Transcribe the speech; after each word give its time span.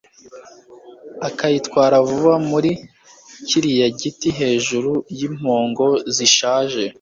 akayitwara 1.27 1.95
vuba 2.09 2.35
muri 2.49 2.71
kiriya 3.47 3.87
giti 3.99 4.29
hejuru 4.39 4.91
yimpongo 5.17 5.85
zishaje 6.15 6.83